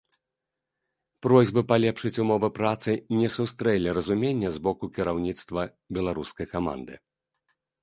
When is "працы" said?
2.59-2.91